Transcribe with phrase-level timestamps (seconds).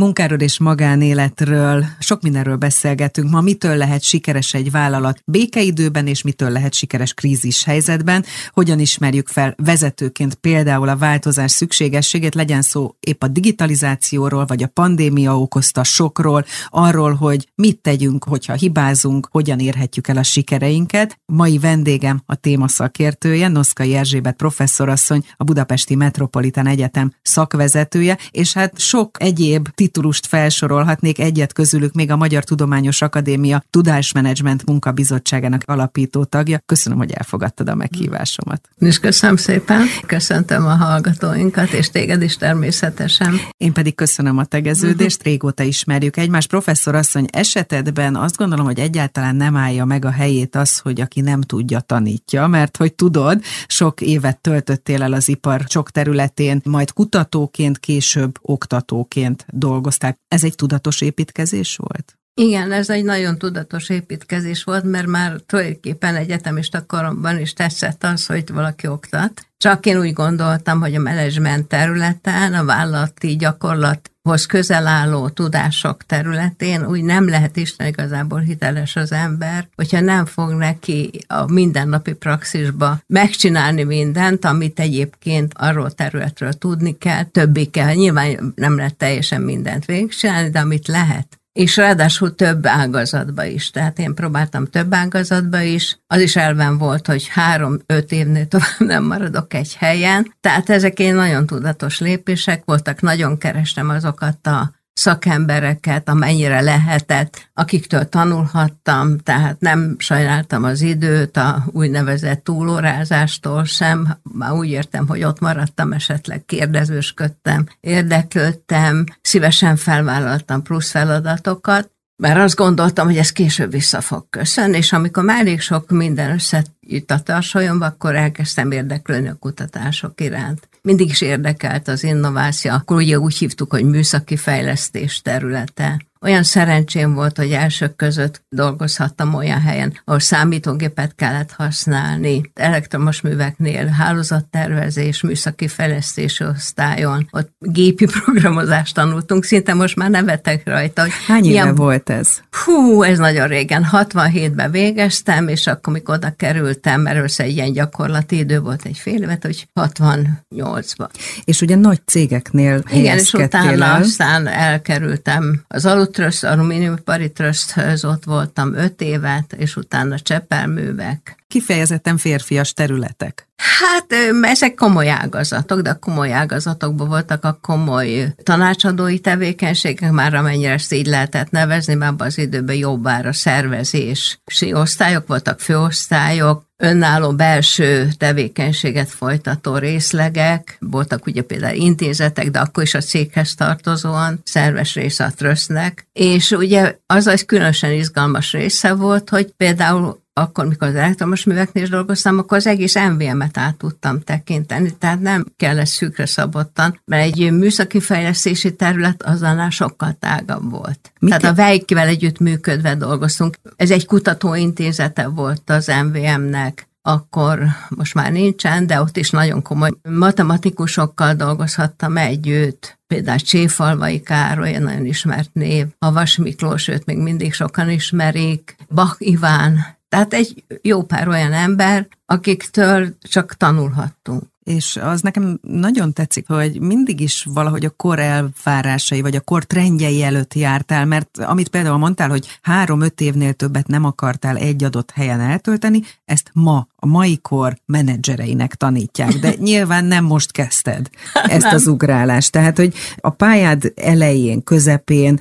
[0.00, 3.30] Munkáról és magánéletről, sok mindenről beszélgetünk.
[3.30, 9.28] Ma mitől lehet sikeres egy vállalat békeidőben, és mitől lehet sikeres krízis helyzetben, hogyan ismerjük
[9.28, 15.84] fel vezetőként például a változás szükségességét, legyen szó épp a digitalizációról, vagy a pandémia okozta
[15.84, 21.20] sokról, arról, hogy mit tegyünk, hogyha hibázunk, hogyan érhetjük el a sikereinket.
[21.26, 28.78] Mai vendégem a téma szakértője, Noszkai Erzsébet professzorasszony, a Budapesti Metropolitan Egyetem szakvezetője, és hát
[28.78, 36.60] sok egyéb titulust felsorolhatnék, egyet közülük még a Magyar Tudományos Akadémia Tudásmenedzsment Munkabizottságának alapító tagja.
[36.66, 38.68] Köszönöm, hogy elfogadtad a meghívásomat.
[38.78, 43.40] És köszönöm szépen, köszöntöm a hallgatóinkat, és téged is természetesen.
[43.56, 46.48] Én pedig köszönöm a tegeződést, régóta ismerjük egymást.
[46.48, 51.20] Professzor asszony, esetedben azt gondolom, hogy egyáltalán nem állja meg a helyét az, hogy aki
[51.20, 56.92] nem tudja, tanítja, mert hogy tudod, sok évet töltöttél el az ipar sok területén, majd
[56.92, 60.16] kutatóként, később oktatóként dolgozták.
[60.28, 62.19] Ez egy tudatos építkezés volt?
[62.40, 68.26] Igen, ez egy nagyon tudatos építkezés volt, mert már tulajdonképpen egyetemista koromban is tetszett az,
[68.26, 69.46] hogy valaki oktat.
[69.56, 76.86] Csak én úgy gondoltam, hogy a menedzsment területen, a vállalati gyakorlathoz közel álló tudások területén
[76.86, 83.00] úgy nem lehet Isten igazából hiteles az ember, hogyha nem fog neki a mindennapi praxisba
[83.06, 87.94] megcsinálni mindent, amit egyébként arról területről tudni kell, többi kell.
[87.94, 93.70] Nyilván nem lehet teljesen mindent végigcsinálni, de amit lehet, és ráadásul több ágazatba is.
[93.70, 95.98] Tehát én próbáltam több ágazatba is.
[96.06, 100.34] Az is elven volt, hogy három-öt évnél tovább nem maradok egy helyen.
[100.40, 108.08] Tehát ezek én nagyon tudatos lépések voltak, nagyon kerestem azokat a szakembereket, amennyire lehetett, akiktől
[108.08, 115.40] tanulhattam, tehát nem sajnáltam az időt a úgynevezett túlórázástól sem, már úgy értem, hogy ott
[115.40, 124.00] maradtam, esetleg kérdezősködtem, érdeklődtem, szívesen felvállaltam plusz feladatokat, mert azt gondoltam, hogy ez később vissza
[124.00, 129.34] fog köszönni, és amikor már elég sok minden összejött a tarsolyomba, akkor elkezdtem érdeklődni a
[129.34, 136.00] kutatások iránt mindig is érdekelt az innováció, akkor ugye úgy hívtuk, hogy műszaki fejlesztés területe.
[136.24, 143.86] Olyan szerencsém volt, hogy elsők között dolgozhattam olyan helyen, ahol számítógépet kellett használni, elektromos műveknél
[143.86, 151.02] hálózattervezés, műszaki fejlesztési osztályon, ott gépi programozást tanultunk, szinte most már nevetek rajta.
[151.02, 152.40] Hogy Hány éve ilyen, volt ez?
[152.64, 153.86] Hú, ez nagyon régen.
[153.92, 158.98] 67-ben végeztem, és akkor, amikor oda kerültem, mert össze egy ilyen gyakorlati idő volt egy
[158.98, 161.08] fél évet, hogy 68-ban.
[161.44, 164.00] És ugye nagy cégeknél Igen, és utána el.
[164.00, 171.39] aztán elkerültem az alut Tröszt, alumíniumipari tröszthöz, ott voltam öt évet, és utána csepelművek.
[171.50, 173.48] Kifejezetten férfias területek.
[173.56, 174.06] Hát
[174.42, 180.92] ezek komoly ágazatok, de a komoly ágazatokban voltak a komoly tanácsadói tevékenységek, már amennyire ezt
[180.92, 189.08] így lehetett nevezni, már abban az időben jobbára szervezési osztályok voltak, főosztályok, önálló belső tevékenységet
[189.08, 195.32] folytató részlegek, voltak ugye például intézetek, de akkor is a céghez tartozóan szerves része a
[195.36, 201.44] trösznek, és ugye az az különösen izgalmas része volt, hogy például akkor, mikor az elektromos
[201.44, 207.00] műveknél is dolgoztam, akkor az egész MVM-et át tudtam tekinteni, tehát nem kellett szűkre szabottan,
[207.04, 211.12] mert egy műszaki fejlesztési terület azonnal sokkal tágabb volt.
[211.20, 213.56] Mit tehát a Vejkivel együtt működve dolgoztunk.
[213.76, 219.90] Ez egy kutatóintézete volt az MVM-nek, akkor most már nincsen, de ott is nagyon komoly
[220.02, 227.90] matematikusokkal dolgozhattam együtt, például Cséfalvai Károly, nagyon ismert név, Havas Miklós, őt még mindig sokan
[227.90, 234.42] ismerik, Bach Iván, tehát egy jó pár olyan ember, akiktől csak tanulhattunk.
[234.64, 239.64] És az nekem nagyon tetszik, hogy mindig is valahogy a kor elvárásai, vagy a kor
[239.64, 245.10] trendjei előtt jártál, mert amit például mondtál, hogy három-öt évnél többet nem akartál egy adott
[245.10, 251.72] helyen eltölteni, ezt ma, a mai kor menedzsereinek tanítják, de nyilván nem most kezdted ezt
[251.72, 252.52] az ugrálást.
[252.52, 255.40] Tehát, hogy a pályád elején, közepén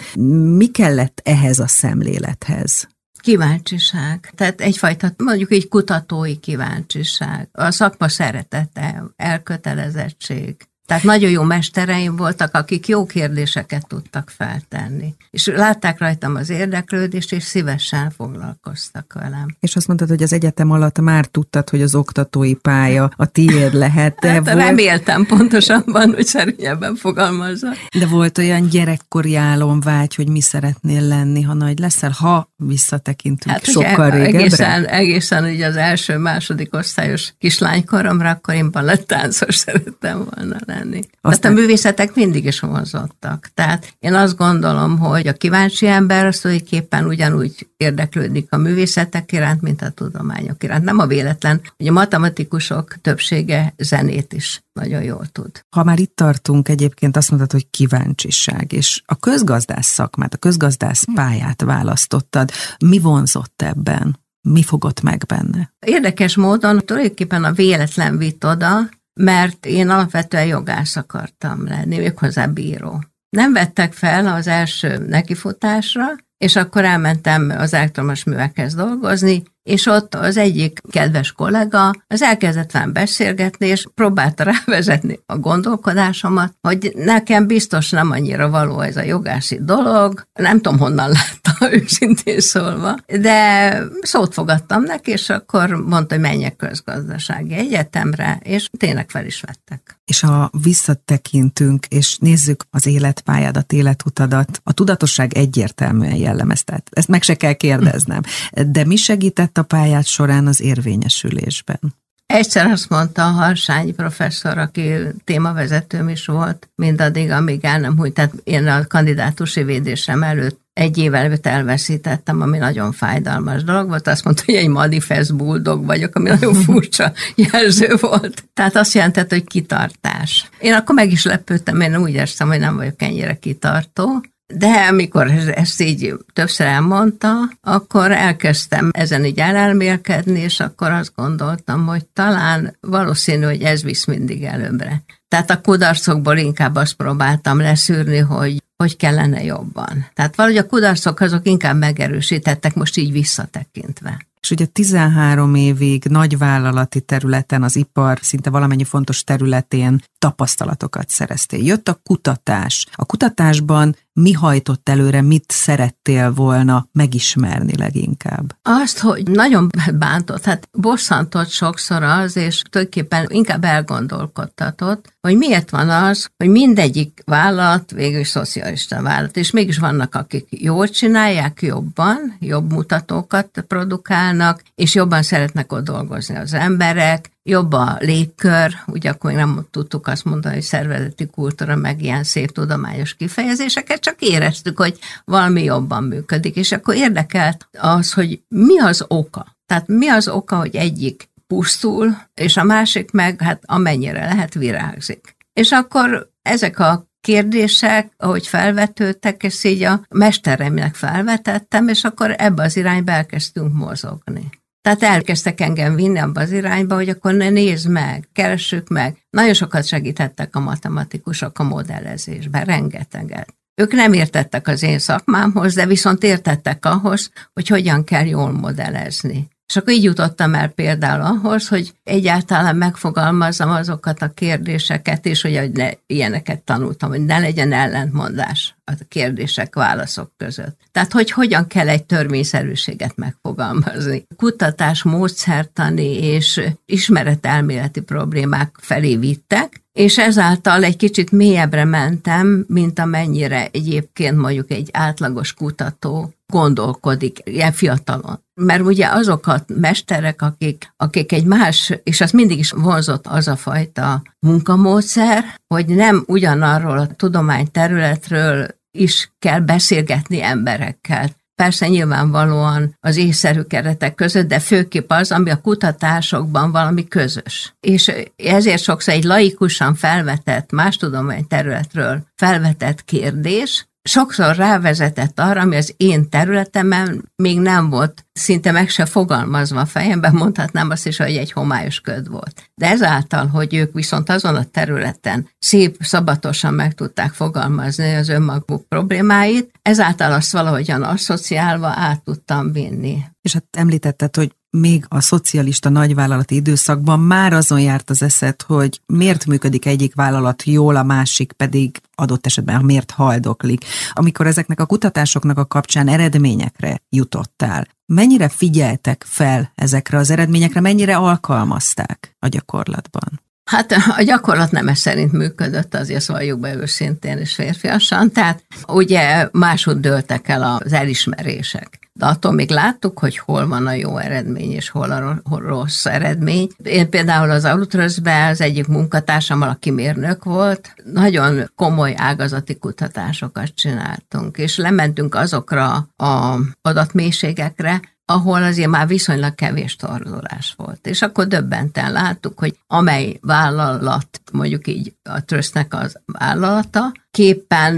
[0.56, 2.88] mi kellett ehhez a szemlélethez?
[3.20, 4.32] Kíváncsiság.
[4.36, 7.50] Tehát egyfajta, mondjuk egy kutatói kíváncsiság.
[7.52, 10.69] A szakma szeretete, elkötelezettség.
[10.90, 15.16] Tehát nagyon jó mestereim voltak, akik jó kérdéseket tudtak feltenni.
[15.30, 19.56] És látták rajtam az érdeklődést, és szívesen foglalkoztak velem.
[19.60, 23.74] És azt mondtad, hogy az egyetem alatt már tudtad, hogy az oktatói pálya a tiéd
[23.74, 24.16] lehet.
[24.20, 24.58] De hát volt...
[24.58, 27.68] reméltem pontosabban, hogy szerényebben fogalmazza.
[28.00, 33.66] De volt olyan gyerekkori álomvágy, hogy mi szeretnél lenni, ha nagy leszel, ha visszatekintünk hát,
[33.66, 34.40] sokkal régebbre?
[34.40, 41.00] Egészen, egészen ugye az első, második osztályos kislánykoromra, akkor én balettáncos szerettem volna lenni lenni.
[41.22, 41.52] Aztán...
[41.52, 43.50] a művészetek mindig is vonzottak.
[43.54, 49.62] Tehát én azt gondolom, hogy a kíváncsi ember az tulajdonképpen ugyanúgy érdeklődik a művészetek iránt,
[49.62, 50.84] mint a tudományok iránt.
[50.84, 55.52] Nem a véletlen, hogy a matematikusok többsége zenét is nagyon jól tud.
[55.76, 61.06] Ha már itt tartunk, egyébként azt mondtad, hogy kíváncsiság, és a közgazdász szakmát, a közgazdász
[61.06, 61.14] hm.
[61.14, 62.52] pályát választottad.
[62.86, 64.18] Mi vonzott ebben?
[64.42, 65.74] Mi fogott meg benne?
[65.80, 68.90] Érdekes módon tulajdonképpen a véletlen vitt oda,
[69.22, 73.04] mert én alapvetően jogász akartam lenni, méghozzá bíró.
[73.30, 76.06] Nem vettek fel az első nekifutásra,
[76.38, 82.72] és akkor elmentem az elektromos művekhez dolgozni, és ott az egyik kedves kollega az elkezdett
[82.72, 89.02] velem beszélgetni, és próbálta rávezetni a gondolkodásomat, hogy nekem biztos nem annyira való ez a
[89.02, 96.14] jogászi dolog, nem tudom honnan látta őszintén szólva, de szót fogadtam neki, és akkor mondta,
[96.14, 100.00] hogy menjek közgazdasági egyetemre, és tényleg fel is vettek.
[100.06, 106.84] És ha visszatekintünk, és nézzük az életpályádat, életutadat, a tudatosság egyértelműen jellemezte.
[106.90, 108.22] Ezt meg se kell kérdeznem.
[108.68, 111.80] De mi segített a pályát során az érvényesülésben?
[112.26, 114.92] Egyszer azt mondta a Harsányi professzor, aki
[115.24, 118.14] témavezetőm is volt, mindaddig, amíg el nem hújt.
[118.14, 124.08] Tehát én a kandidátusi védésem előtt egy évvel elveszítettem, ami nagyon fájdalmas dolog volt.
[124.08, 128.44] Azt mondta, hogy egy manifest bulldog vagyok, ami nagyon furcsa jelző volt.
[128.54, 130.50] Tehát azt jelentett, hogy kitartás.
[130.60, 134.24] Én akkor meg is lepődtem, én úgy éreztem, hogy nem vagyok ennyire kitartó.
[134.54, 141.86] De amikor ezt így többször elmondta, akkor elkezdtem ezen így elelmélkedni, és akkor azt gondoltam,
[141.86, 145.04] hogy talán valószínű, hogy ez visz mindig előbbre.
[145.28, 150.06] Tehát a kudarcokból inkább azt próbáltam leszűrni, hogy hogy kellene jobban.
[150.14, 154.28] Tehát valahogy a kudarcok azok inkább megerősítettek, most így visszatekintve.
[154.42, 161.66] És ugye 13 évig nagyvállalati területen, az ipar szinte valamennyi fontos területén tapasztalatokat szereztél.
[161.66, 162.86] Jött a kutatás.
[162.92, 168.56] A kutatásban mi hajtott előre, mit szerettél volna megismerni leginkább?
[168.62, 175.90] Azt, hogy nagyon bántott, hát bosszantott sokszor az, és tulajdonképpen inkább elgondolkodtatott, hogy miért van
[175.90, 182.72] az, hogy mindegyik vállalat végül szocialista vállalat, és mégis vannak, akik jól csinálják, jobban, jobb
[182.72, 189.68] mutatókat produkálnak, és jobban szeretnek ott dolgozni az emberek, jobb a légkör, ugye akkor nem
[189.72, 195.64] tudtuk azt mondani, hogy szervezeti kultúra, meg ilyen szép tudományos kifejezéseket, csak éreztük, hogy valami
[195.64, 199.58] jobban működik, és akkor érdekelt az, hogy mi az oka.
[199.66, 205.36] Tehát mi az oka, hogy egyik pusztul, és a másik meg, hát amennyire lehet, virágzik.
[205.54, 212.64] És akkor ezek a kérdések, ahogy felvetődtek, és így a mesteremnek felvetettem, és akkor ebbe
[212.64, 214.50] az irányba elkezdtünk mozogni.
[214.90, 219.18] Tehát elkezdtek engem vinni abba az irányba, hogy akkor ne nézd meg, keressük meg.
[219.30, 223.54] Nagyon sokat segítettek a matematikusok a modellezésben, rengeteget.
[223.82, 229.48] Ők nem értettek az én szakmámhoz, de viszont értettek ahhoz, hogy hogyan kell jól modellezni.
[229.70, 235.72] És akkor így jutottam el például ahhoz, hogy egyáltalán megfogalmazzam azokat a kérdéseket, és hogy
[235.72, 240.80] ne, ilyeneket tanultam, hogy ne legyen ellentmondás a kérdések, válaszok között.
[240.92, 244.26] Tehát, hogy hogyan kell egy törvényszerűséget megfogalmazni.
[244.36, 253.68] Kutatás, módszertani és ismeretelméleti problémák felé vittek, és ezáltal egy kicsit mélyebbre mentem, mint amennyire
[253.72, 258.44] egyébként mondjuk egy átlagos kutató gondolkodik ilyen fiatalon.
[258.54, 263.48] Mert ugye azok a mesterek, akik, akik egy más, és az mindig is vonzott az
[263.48, 271.30] a fajta munkamódszer, hogy nem ugyanarról a tudományterületről is kell beszélgetni emberekkel.
[271.60, 277.74] Persze nyilvánvalóan az észszerű keretek között, de főképp az, ami a kutatásokban valami közös.
[277.80, 285.94] És ezért sokszor egy laikusan felvetett, más tudományterületről felvetett kérdés, sokszor rávezetett arra, ami az
[285.98, 291.38] én területemen még nem volt szinte meg se fogalmazva a fejemben, mondhatnám azt is, hogy
[291.38, 292.72] egy homályos köd volt.
[292.76, 298.88] De ezáltal, hogy ők viszont azon a területen szép, szabatosan meg tudták fogalmazni az önmaguk
[298.88, 303.18] problémáit, ezáltal azt valahogyan asszociálva át tudtam vinni.
[303.42, 309.02] És hát említetted, hogy még a szocialista nagyvállalati időszakban már azon járt az eszed, hogy
[309.06, 313.86] miért működik egyik vállalat jól, a másik pedig adott esetben miért haldoklik.
[314.12, 321.16] Amikor ezeknek a kutatásoknak a kapcsán eredményekre jutottál, mennyire figyeltek fel ezekre az eredményekre, mennyire
[321.16, 323.42] alkalmazták a gyakorlatban?
[323.64, 329.50] Hát a gyakorlat nem ez szerint működött, azért valljuk be őszintén és férfiasan, tehát ugye
[329.52, 332.09] máshogy dőltek el az elismerések.
[332.20, 336.70] De attól még láttuk, hogy hol van a jó eredmény, és hol a rossz eredmény.
[336.84, 344.58] Én például az Alutrözbe az egyik munkatársam, aki mérnök volt, nagyon komoly ágazati kutatásokat csináltunk,
[344.58, 351.08] és lementünk azokra a adatmélységekre, ahol azért már viszonylag kevés torzulás volt.
[351.08, 357.96] És akkor döbbenten láttuk, hogy amely vállalat, mondjuk így a trösznek az vállalata, képpen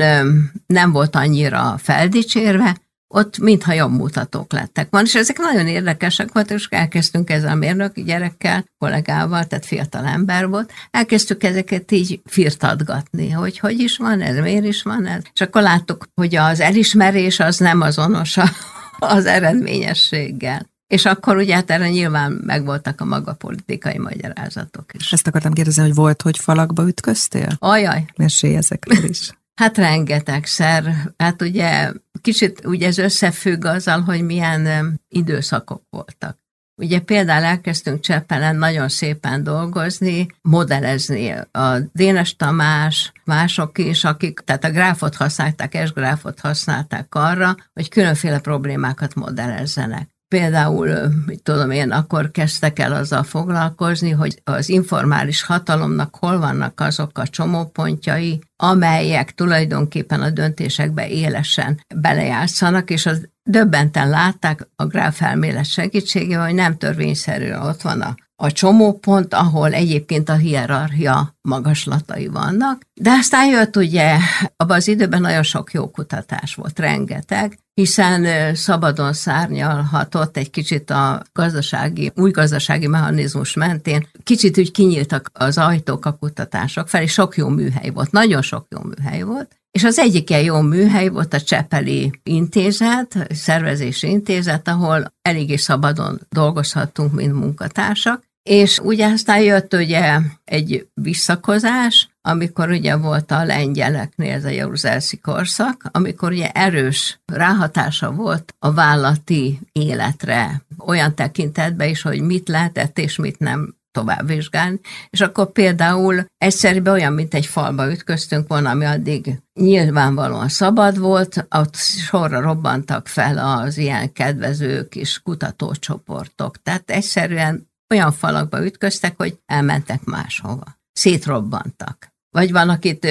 [0.65, 2.77] nem volt annyira feldicsérve,
[3.13, 7.55] ott mintha jobb mutatók lettek van, és ezek nagyon érdekesek voltak, és elkezdtünk ezzel a
[7.55, 14.21] mérnök gyerekkel, kollégával, tehát fiatal ember volt, elkezdtük ezeket így firtatgatni, hogy hogy is van
[14.21, 18.37] ez, miért is van ez, és akkor láttuk, hogy az elismerés az nem azonos
[18.99, 20.69] az eredményességgel.
[20.87, 25.13] És akkor ugye hát erre nyilván megvoltak a maga politikai magyarázatok is.
[25.13, 27.47] Ezt akartam kérdezni, hogy volt, hogy falakba ütköztél?
[27.59, 28.05] Ajaj.
[28.15, 29.31] Mesélj ezekről is.
[29.61, 30.93] Hát rengetegszer.
[31.17, 31.91] Hát ugye
[32.21, 36.37] kicsit ugye ez összefügg azzal, hogy milyen időszakok voltak.
[36.75, 41.31] Ugye például elkezdtünk Cseppelen nagyon szépen dolgozni, modellezni.
[41.51, 47.89] A Dénes Tamás, mások is, akik, tehát a gráfot használták, S gráfot használták arra, hogy
[47.89, 50.09] különféle problémákat modellezzenek.
[50.31, 56.79] Például, mit tudom én, akkor kezdtek el azzal foglalkozni, hogy az informális hatalomnak hol vannak
[56.79, 65.65] azok a csomópontjai, amelyek tulajdonképpen a döntésekbe élesen belejátszanak, és az döbbenten látták a gráfelmélet
[65.65, 72.81] segítségével, hogy nem törvényszerű, ott van a a csomópont, ahol egyébként a hierarchia magaslatai vannak.
[72.93, 74.17] De aztán jött ugye,
[74.55, 81.21] abban az időben nagyon sok jó kutatás volt, rengeteg, hiszen szabadon szárnyalhatott egy kicsit a
[81.33, 87.47] gazdasági, új gazdasági mechanizmus mentén, kicsit úgy kinyíltak az ajtók a kutatások felé, sok jó
[87.47, 91.41] műhely volt, nagyon sok jó műhely volt, és az egyik ilyen jó műhely volt a
[91.41, 100.19] Csepeli Intézet, szervezési intézet, ahol eléggé szabadon dolgozhattunk, mint munkatársak, és ugye aztán jött ugye
[100.43, 108.11] egy visszakozás, amikor ugye volt a lengyeleknél ez a Jeruzsálszi korszak, amikor ugye erős ráhatása
[108.11, 114.79] volt a vállati életre, olyan tekintetben is, hogy mit lehetett és mit nem tovább vizsgálni,
[115.09, 121.47] és akkor például egyszerűen olyan, mint egy falba ütköztünk volna, ami addig nyilvánvalóan szabad volt,
[121.49, 126.61] ott sorra robbantak fel az ilyen kedvező kis kutatócsoportok.
[126.61, 130.79] Tehát egyszerűen olyan falakba ütköztek, hogy elmentek máshova.
[130.93, 132.10] Szétrobbantak.
[132.31, 133.07] Vagy van, akit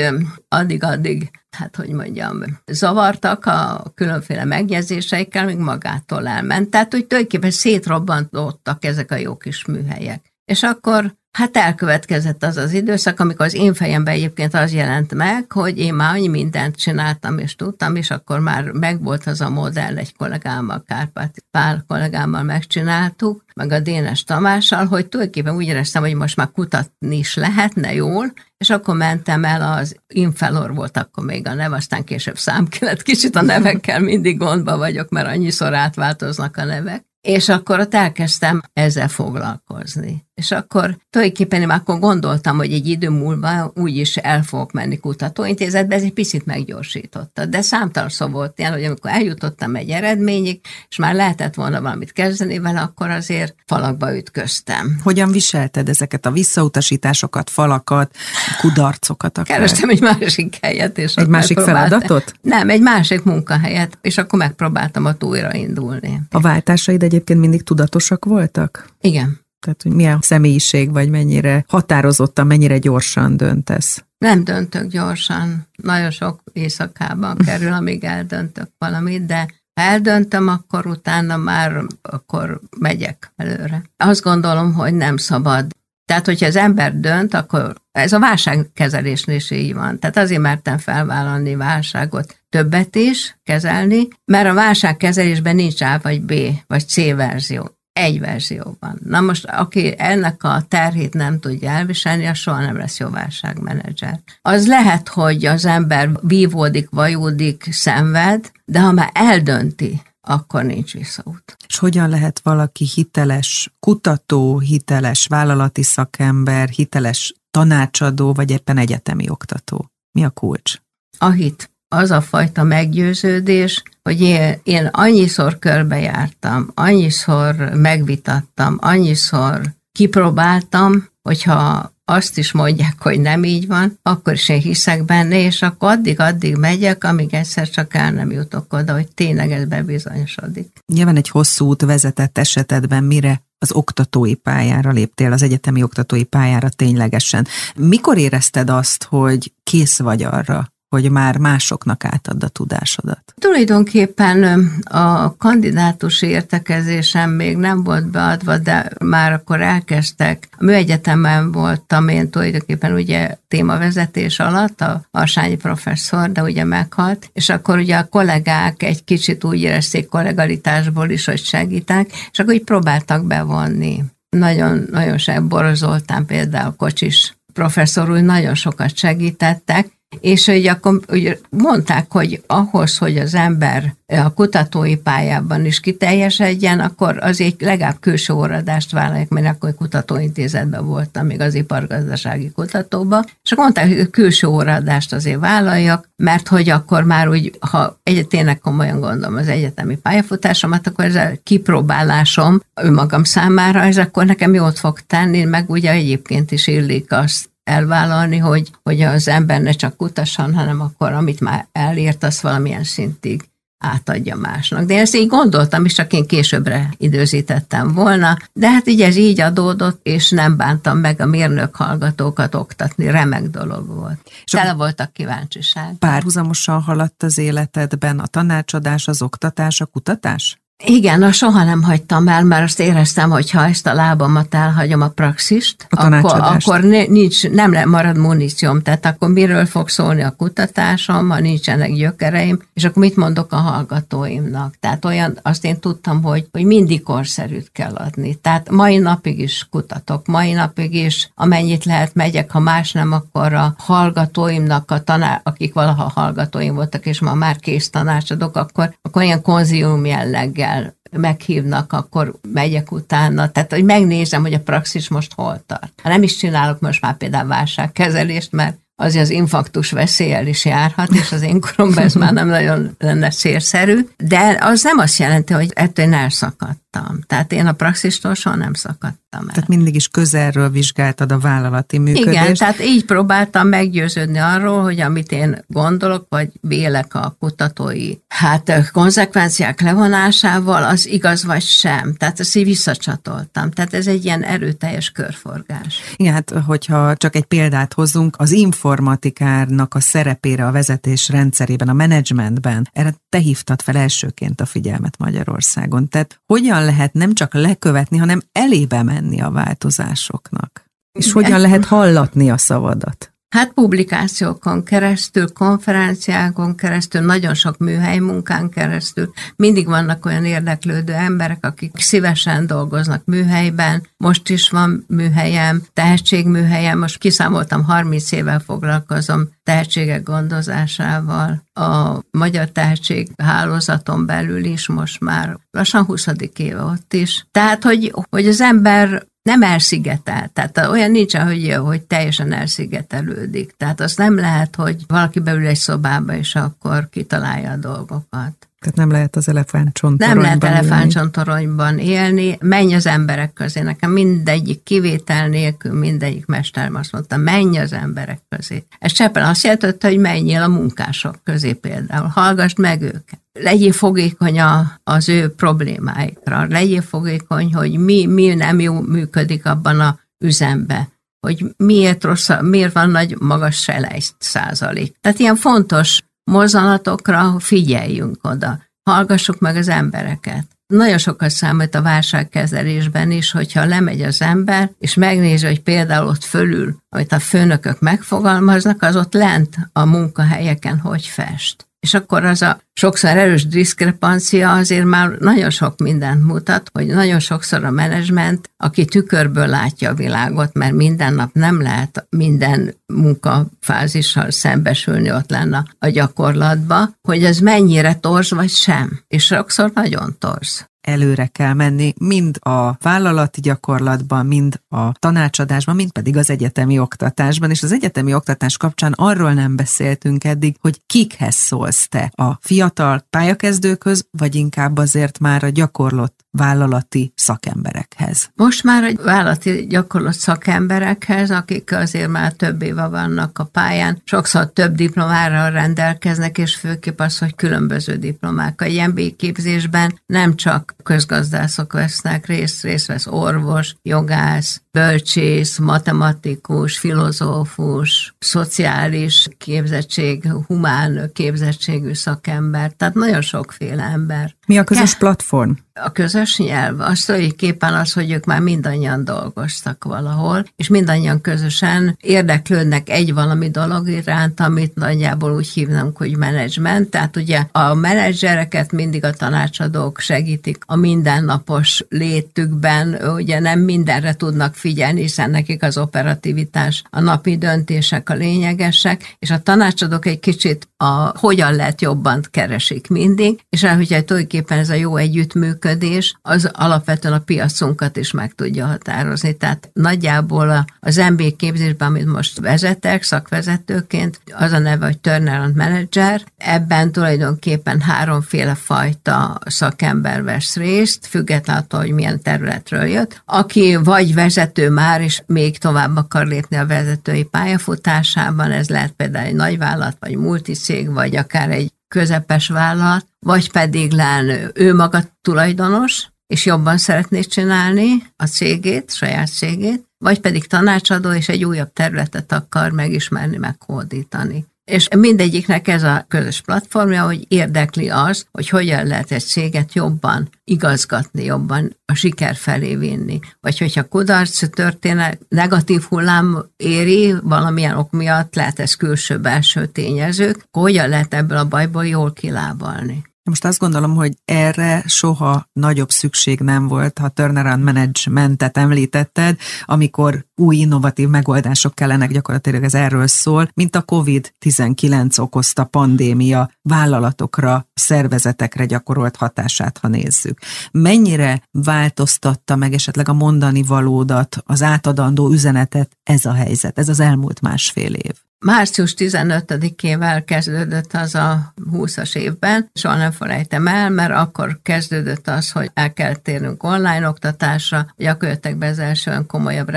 [0.48, 6.70] addig-addig, hát hogy mondjam, zavartak a különféle megjegyzéseikkel, még magától elment.
[6.70, 10.32] Tehát, hogy tulajdonképpen szétrobbantottak ezek a jó kis műhelyek.
[10.44, 15.52] És akkor Hát elkövetkezett az az időszak, amikor az én fejemben egyébként az jelent meg,
[15.52, 19.96] hogy én már annyi mindent csináltam és tudtam, és akkor már megvolt az a modell
[19.96, 26.14] egy kollégámmal, Kárpát Pál kollégámmal megcsináltuk, meg a Dénes Tamással, hogy tulajdonképpen úgy éreztem, hogy
[26.14, 31.46] most már kutatni is lehetne jól, és akkor mentem el, az Infelor volt akkor még
[31.46, 36.64] a nev, aztán később számkelet, kicsit a nevekkel mindig gondba vagyok, mert annyiszor átváltoznak a
[36.64, 40.28] nevek, és akkor ott elkezdtem ezzel foglalkozni.
[40.40, 45.94] És akkor tulajdonképpen én akkor gondoltam, hogy egy idő múlva úgyis el fogok menni kutatóintézetbe,
[45.94, 47.46] ez egy picit meggyorsította.
[47.46, 52.12] De számtalan szó volt ilyen, hogy amikor eljutottam egy eredményig, és már lehetett volna valamit
[52.12, 55.00] kezdeni vele, akkor azért falakba ütköztem.
[55.02, 58.14] Hogyan viselted ezeket a visszautasításokat, falakat,
[58.60, 59.38] kudarcokat?
[59.38, 59.56] Akár?
[59.56, 60.98] Kerestem egy másik helyet.
[60.98, 62.32] És egy másik feladatot?
[62.40, 66.20] Nem, egy másik munkahelyet, és akkor megpróbáltam ott újraindulni.
[66.30, 68.88] A váltásaid egyébként mindig tudatosak voltak?
[69.00, 69.48] Igen.
[69.60, 74.04] Tehát, hogy milyen személyiség vagy, mennyire határozottan, mennyire gyorsan döntesz?
[74.18, 75.68] Nem döntök gyorsan.
[75.82, 83.32] Nagyon sok éjszakában kerül, amíg eldöntök valamit, de ha eldöntöm, akkor utána már akkor megyek
[83.36, 83.82] előre.
[83.96, 85.66] Azt gondolom, hogy nem szabad.
[86.04, 89.98] Tehát, hogyha az ember dönt, akkor ez a válságkezelésnél is így van.
[89.98, 96.32] Tehát azért mertem felvállalni válságot többet is kezelni, mert a válságkezelésben nincs A vagy B
[96.66, 99.00] vagy C verzió egy verzióban.
[99.04, 104.20] Na most, aki ennek a terhét nem tudja elviselni, az soha nem lesz jó válságmenedzser.
[104.42, 111.56] Az lehet, hogy az ember vívódik, vajódik, szenved, de ha már eldönti, akkor nincs visszaút.
[111.66, 119.90] És hogyan lehet valaki hiteles kutató, hiteles vállalati szakember, hiteles tanácsadó, vagy éppen egyetemi oktató?
[120.12, 120.78] Mi a kulcs?
[121.18, 121.70] A hit.
[121.94, 129.60] Az a fajta meggyőződés, hogy én, én annyiszor körbejártam, annyiszor megvitattam, annyiszor
[129.92, 135.62] kipróbáltam, hogyha azt is mondják, hogy nem így van, akkor is én hiszek benne, és
[135.62, 140.68] akkor addig-addig megyek, amíg egyszer csak el nem jutok oda, hogy tényleg ez bebizonyosodik.
[140.86, 146.68] Nyilván egy hosszú út vezetett esetedben mire az oktatói pályára léptél, az egyetemi oktatói pályára
[146.68, 147.46] ténylegesen.
[147.76, 153.34] Mikor érezted azt, hogy kész vagy arra, hogy már másoknak átadd a tudásodat?
[153.38, 160.48] Tulajdonképpen a kandidátus értekezésem még nem volt beadva, de már akkor elkezdtek.
[160.58, 167.48] A műegyetemen voltam én tulajdonképpen ugye témavezetés alatt, a Arsányi professzor, de ugye meghalt, és
[167.48, 172.64] akkor ugye a kollégák egy kicsit úgy érezték kollegalitásból is, hogy segítek, és akkor így
[172.64, 174.04] próbáltak bevonni.
[174.28, 181.38] Nagyon, nagyon se borozoltam például Kocsis professzor úr nagyon sokat segítettek, és hogy akkor ugye
[181.50, 188.32] mondták, hogy ahhoz, hogy az ember a kutatói pályában is kiteljesedjen, akkor azért legalább külső
[188.32, 194.46] óradást vállalják, mert akkor kutatóintézetben voltam, még az ipargazdasági kutatóba, és akkor mondták, hogy külső
[194.46, 199.96] óradást azért vállaljak, mert hogy akkor már úgy, ha egy, tényleg komolyan gondolom az egyetemi
[199.96, 205.90] pályafutásomat, akkor ez a kipróbálásom önmagam számára, ez akkor nekem jót fog tenni, meg ugye
[205.90, 211.40] egyébként is illik azt elvállalni, hogy, hogy az ember ne csak kutasson, hanem akkor amit
[211.40, 213.48] már elért, az valamilyen szintig
[213.84, 214.84] átadja másnak.
[214.84, 219.16] De én ezt így gondoltam, és csak én későbbre időzítettem volna, de hát így ez
[219.16, 224.30] így adódott, és nem bántam meg a mérnök hallgatókat oktatni, remek dolog volt.
[224.44, 225.94] És Tele voltak kíváncsiság.
[225.98, 230.60] Párhuzamosan haladt az életedben a tanácsadás, az oktatás, a kutatás?
[230.84, 235.00] Igen, na soha nem hagytam el, mert azt éreztem, hogy ha ezt a lábamat elhagyom
[235.00, 240.34] a praxist, a akkor, akkor nincs, nem marad munícióm, tehát akkor miről fog szólni a
[240.36, 244.74] kutatásom, ha nincsenek gyökereim, és akkor mit mondok a hallgatóimnak.
[244.80, 248.34] Tehát olyan, azt én tudtam, hogy, hogy mindig korszerűt kell adni.
[248.34, 253.52] Tehát mai napig is kutatok, mai napig is, amennyit lehet megyek, ha más nem, akkor
[253.52, 259.22] a hallgatóimnak, a tanár, akik valaha hallgatóim voltak, és ma már kész tanácsadok, akkor, akkor
[259.22, 265.32] ilyen konzium jelleggel kell meghívnak, akkor megyek utána, tehát hogy megnézem, hogy a praxis most
[265.34, 265.92] hol tart.
[266.02, 271.10] Ha nem is csinálok most már például válságkezelést, mert azért az infarktus veszélyel is járhat,
[271.14, 275.52] és az én koromban ez már nem nagyon lenne szélszerű, de az nem azt jelenti,
[275.52, 277.20] hogy ettől én elszakadtam.
[277.26, 279.54] Tehát én a praxistól soha nem szakadtam el.
[279.54, 282.28] Tehát mindig is közelről vizsgáltad a vállalati működést.
[282.28, 288.90] Igen, tehát így próbáltam meggyőződni arról, hogy amit én gondolok, vagy vélek a kutatói hát
[288.92, 292.14] konzekvenciák levonásával, az igaz vagy sem.
[292.14, 293.70] Tehát ezt így visszacsatoltam.
[293.70, 296.00] Tehát ez egy ilyen erőteljes körforgás.
[296.16, 298.50] Igen, hát hogyha csak egy példát hozzunk, az
[298.90, 305.18] informatikárnak a szerepére a vezetés rendszerében, a menedzsmentben, erre te hívtad fel elsőként a figyelmet
[305.18, 306.08] Magyarországon.
[306.08, 310.84] Tehát hogyan lehet nem csak lekövetni, hanem elébe menni a változásoknak?
[311.18, 313.32] És hogyan lehet hallatni a szavadat?
[313.50, 319.30] Hát publikációkon keresztül, konferenciákon keresztül, nagyon sok műhely munkán keresztül.
[319.56, 324.06] Mindig vannak olyan érdeklődő emberek, akik szívesen dolgoznak műhelyben.
[324.16, 326.98] Most is van műhelyem, tehetségműhelyem.
[326.98, 331.62] Most kiszámoltam, 30 évvel foglalkozom tehetségek gondozásával.
[331.72, 336.26] A Magyar Tehetség hálózaton belül is most már lassan 20.
[336.56, 337.46] éve ott is.
[337.50, 340.50] Tehát, hogy, hogy az ember nem elszigetel.
[340.52, 343.76] Tehát olyan nincs, hogy, hogy teljesen elszigetelődik.
[343.76, 348.69] Tehát az nem lehet, hogy valaki beül egy szobába, és akkor kitalálja a dolgokat.
[348.80, 352.58] Tehát nem lehet az elefántcsontoronyban Nem lehet elefántcsontoronyban élni.
[352.60, 353.80] Menj az emberek közé.
[353.80, 358.84] Nekem mindegyik kivétel nélkül mindegyik mesterem azt mondta, menj az emberek közé.
[358.98, 362.26] Ez cseppen azt jelentette, hogy menjél a munkások közé például.
[362.26, 363.40] Hallgass meg őket.
[363.52, 366.66] Legyél fogékony a, az ő problémáikra.
[366.68, 371.08] Legyél fogékony, hogy mi, mi nem jó működik abban a üzembe
[371.40, 375.16] hogy miért, rossz, miért van nagy magas selejt százalék.
[375.20, 378.78] Tehát ilyen fontos mozzanatokra figyeljünk oda,
[379.10, 380.66] hallgassuk meg az embereket.
[380.86, 386.44] Nagyon sokat számít a válságkezelésben is, hogyha lemegy az ember, és megnézi, hogy például ott
[386.44, 391.89] fölül, amit a főnökök megfogalmaznak, az ott lent a munkahelyeken hogy fest.
[392.00, 397.38] És akkor az a sokszor erős diszkrepancia azért már nagyon sok mindent mutat, hogy nagyon
[397.38, 404.50] sokszor a menedzsment, aki tükörből látja a világot, mert minden nap nem lehet minden munkafázissal
[404.50, 409.20] szembesülni ott lenne a gyakorlatba, hogy ez mennyire torz vagy sem.
[409.28, 410.88] És sokszor nagyon torz.
[411.00, 417.70] Előre kell menni, mind a vállalati gyakorlatban, mind a tanácsadásban, mind pedig az egyetemi oktatásban,
[417.70, 423.26] és az egyetemi oktatás kapcsán arról nem beszéltünk eddig, hogy kikhez szólsz te, a fiatal
[423.30, 428.50] pályakezdőkhöz, vagy inkább azért már a gyakorlott vállalati szakemberekhez?
[428.54, 434.72] Most már a vállalati gyakorlott szakemberekhez, akik azért már több éve vannak a pályán, sokszor
[434.72, 438.80] több diplomára rendelkeznek, és főképp az, hogy különböző diplomák.
[438.80, 448.34] A ilyen képzésben nem csak közgazdászok vesznek részt, részt vesz orvos, jogász, bölcsész, matematikus, filozófus,
[448.38, 454.54] szociális képzettség, humán képzettségű szakember, tehát nagyon sokféle ember.
[454.66, 455.70] Mi a közös platform?
[455.94, 462.16] A közös nyelv, az tulajdonképpen az, hogy ők már mindannyian dolgoztak valahol, és mindannyian közösen
[462.20, 467.10] érdeklődnek egy valami dolog iránt, amit nagyjából úgy hívnak, hogy menedzsment.
[467.10, 474.74] Tehát ugye a menedzsereket mindig a tanácsadók segítik a mindennapos létükben, ugye nem mindenre tudnak
[474.80, 480.88] figyelni, hiszen nekik az operativitás, a napi döntések a lényegesek, és a tanácsadók egy kicsit
[480.96, 487.34] a hogyan lehet jobban keresik mindig, és hogyha tulajdonképpen ez a jó együttműködés, az alapvetően
[487.34, 489.56] a piacunkat is meg tudja határozni.
[489.56, 496.42] Tehát nagyjából az MB képzésben, amit most vezetek szakvezetőként, az a neve, hogy turnaround manager,
[496.56, 504.34] ebben tulajdonképpen háromféle fajta szakember vesz részt, függetlenül attól, hogy milyen területről jött, aki vagy
[504.74, 510.16] vezető már, és még tovább akar lépni a vezetői pályafutásában, ez lehet például egy nagyvállalat,
[510.20, 516.98] vagy multicég, vagy akár egy közepes vállalat, vagy pedig lenne ő maga tulajdonos, és jobban
[516.98, 523.56] szeretné csinálni a cégét, saját cégét, vagy pedig tanácsadó, és egy újabb területet akar megismerni,
[523.56, 524.66] megkódítani.
[524.90, 530.48] És mindegyiknek ez a közös platformja, hogy érdekli az, hogy hogyan lehet egy céget jobban
[530.64, 533.38] igazgatni, jobban a siker felé vinni.
[533.60, 541.08] Vagy hogyha kudarc történet, negatív hullám éri valamilyen ok miatt, lehet ez külső-belső tényezők, hogyan
[541.08, 543.28] lehet ebből a bajból jól kilábalni.
[543.42, 550.44] Most azt gondolom, hogy erre soha nagyobb szükség nem volt, ha turnaround managementet említetted, amikor
[550.60, 558.84] új innovatív megoldások kellenek, gyakorlatilag ez erről szól, mint a COVID-19 okozta pandémia vállalatokra, szervezetekre
[558.84, 560.58] gyakorolt hatását, ha nézzük.
[560.92, 567.20] Mennyire változtatta meg esetleg a mondani valódat, az átadandó üzenetet ez a helyzet, ez az
[567.20, 568.32] elmúlt másfél év?
[568.64, 575.70] Március 15-ével kezdődött az a 20-as évben, soha nem felejtem el, mert akkor kezdődött az,
[575.70, 579.88] hogy el kell térnünk online oktatásra, gyakorlatilag be az első olyan komolyabb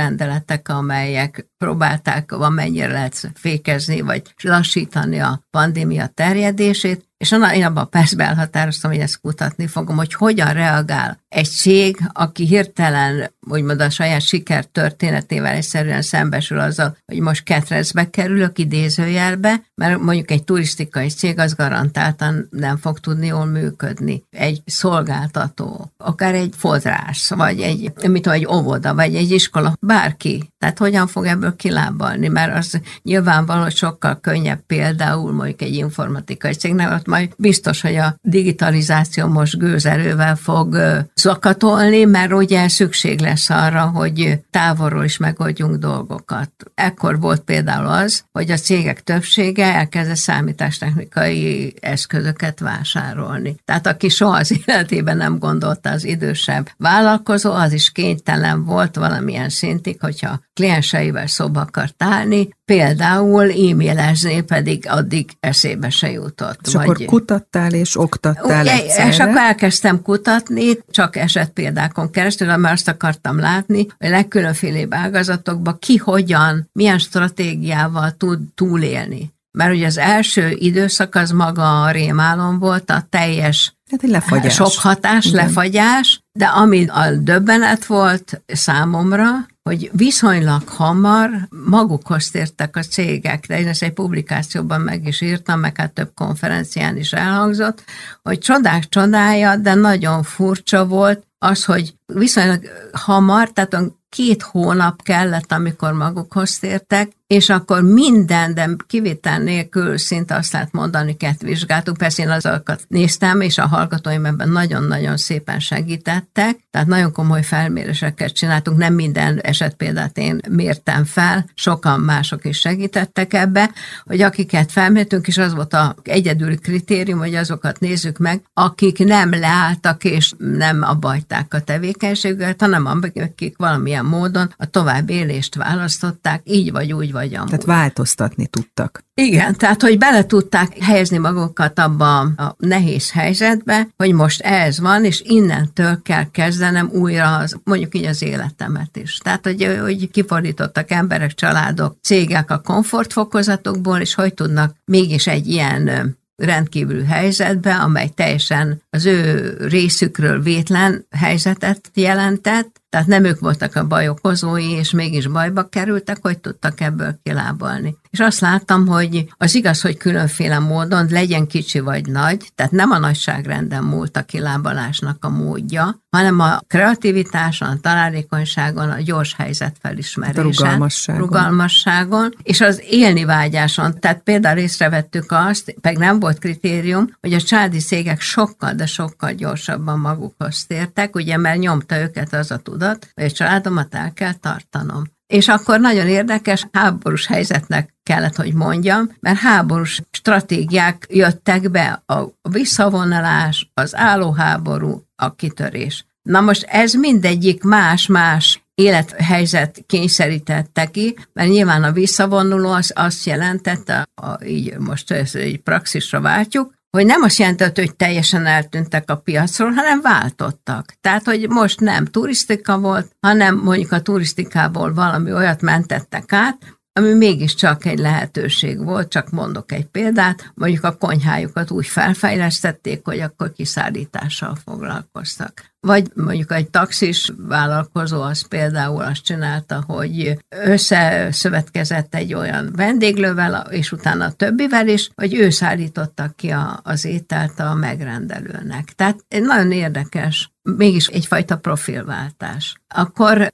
[0.54, 7.84] rendeletek, amelyek próbálták, van mennyire lehet fékezni, vagy lassítani a pandémia terjedését, és én abban
[7.84, 13.82] a percben elhatároztam, hogy ezt kutatni fogom, hogy hogyan reagál egy cég, aki hirtelen, úgymond
[13.82, 20.44] a saját siker történetével egyszerűen szembesül azzal, hogy most ketrecbe kerülök idézőjelbe, mert mondjuk egy
[20.44, 24.24] turisztikai cég az garantáltan nem fog tudni jól működni.
[24.30, 30.50] Egy szolgáltató, akár egy fodrász, vagy egy, mit tudom, egy óvoda, vagy egy iskola, bárki.
[30.60, 36.92] Tehát hogyan fog ebből kilábalni, mert az nyilvánvaló, sokkal könnyebb például mondjuk egy informatikai cégnek,
[36.92, 40.78] ott majd biztos, hogy a digitalizáció most gőzerővel fog
[41.16, 46.52] zakatolni, mert ugye szükség lesz arra, hogy távolról is megoldjunk dolgokat.
[46.76, 53.56] Ekkor volt például az, hogy a cégek többsége elkezdett számítástechnikai eszközöket vásárolni.
[53.66, 59.50] Tehát aki soha az életében nem gondolta az idősebb vállalkozó, az is kénytelen volt valamilyen
[59.50, 66.60] szintig, hogyha klienseivel szóba akart állni, például e-mailezni pedig addig eszébe se jutott.
[66.68, 66.84] És vagy...
[66.84, 72.88] akkor kutattál és oktattál Ugye, És akkor elkezdtem kutatni, csak eset példákon keresztül, mert azt
[72.88, 79.34] akartam látni, hogy legkülönfélébb ágazatokban ki hogyan, milyen stratégiával tud túlélni.
[79.58, 84.54] Mert ugye az első időszak az maga a rémálom volt, a teljes Hát egy lefagyás.
[84.54, 85.46] Sok hatás, Igen.
[85.46, 89.28] lefagyás, de ami a döbbenet volt számomra,
[89.64, 95.60] hogy viszonylag hamar magukhoz tértek a cégek, de én ezt egy publikációban meg is írtam,
[95.60, 97.84] meg hát több konferencián is elhangzott,
[98.22, 105.52] hogy csodák csodája, de nagyon furcsa volt az, hogy viszonylag hamar, tehát két hónap kellett,
[105.52, 111.98] amikor magukhoz tértek, és akkor minden, de kivétel nélkül szinte azt lehet mondani, kett vizsgáltuk.
[111.98, 118.34] Persze én azokat néztem, és a hallgatóim ebben nagyon-nagyon szépen segítettek, tehát nagyon komoly felméréseket
[118.34, 123.72] csináltunk, nem minden eset példát én mértem fel, sokan mások is segítettek ebbe,
[124.06, 129.30] hogy akiket felmértünk, és az volt a egyedüli kritérium, hogy azokat nézzük meg, akik nem
[129.30, 136.72] leálltak és nem abbajták a tevékenységüket, hanem akik valamilyen módon a tovább élést választották, így
[136.72, 137.50] vagy úgy vagy amúgy.
[137.50, 139.04] Tehát változtatni tudtak.
[139.14, 145.06] Igen, tehát hogy bele tudták helyezni magukat abba a nehéz helyzetbe, hogy most ez van,
[145.06, 149.18] és innentől kell kezdenem újra az, mondjuk így az életemet is.
[149.18, 156.16] Tehát, hogy, hogy kifordítottak emberek, családok, cégek a komfortfokozatokból, és hogy tudnak mégis egy ilyen
[156.36, 163.88] rendkívül helyzetbe, amely teljesen az ő részükről vétlen helyzetet jelentett, tehát nem ők voltak a
[163.88, 167.98] baj okozói, és mégis bajba kerültek, hogy tudtak ebből kilábalni.
[168.14, 172.92] És azt láttam, hogy az igaz, hogy különféle módon legyen kicsi vagy nagy, tehát nem
[172.92, 179.76] a nagyságrenden múlt a kilábalásnak a módja, hanem a kreativitáson, a találékonyságon, a gyors helyzet
[179.82, 181.22] felismerésen, a rugalmasságon.
[181.22, 184.00] rugalmasságon, és az élni vágyáson.
[184.00, 189.32] Tehát például észrevettük azt, meg nem volt kritérium, hogy a csádi szégek sokkal, de sokkal
[189.32, 194.34] gyorsabban magukhoz tértek, ugye, mert nyomta őket az a tudat, hogy a családomat el kell
[194.34, 195.13] tartanom.
[195.28, 202.24] És akkor nagyon érdekes, háborús helyzetnek kellett, hogy mondjam, mert háborús stratégiák jöttek be, a
[202.50, 206.06] visszavonulás, az állóháború, a kitörés.
[206.22, 214.08] Na most ez mindegyik más-más élethelyzet kényszerítette ki, mert nyilván a visszavonuló az azt jelentette,
[214.22, 219.18] a, így most ezt egy praxisra váltjuk, hogy nem azt jelentett, hogy teljesen eltűntek a
[219.18, 220.94] piacról, hanem váltottak.
[221.02, 226.58] Tehát, hogy most nem turisztika volt, hanem mondjuk a turisztikából valami olyat mentettek át,
[226.94, 233.20] ami mégiscsak egy lehetőség volt, csak mondok egy példát, mondjuk a konyhájukat úgy felfejlesztették, hogy
[233.20, 235.73] akkor kiszállítással foglalkoztak.
[235.86, 243.92] Vagy mondjuk egy taxis vállalkozó az például azt csinálta, hogy összeszövetkezett egy olyan vendéglővel, és
[243.92, 248.94] utána a többivel is, hogy ő szállította ki a, az ételt a megrendelőnek.
[248.96, 252.76] Tehát nagyon érdekes mégis egyfajta profilváltás.
[252.88, 253.54] Akkor